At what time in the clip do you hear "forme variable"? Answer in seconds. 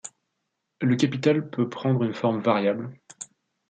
2.15-2.91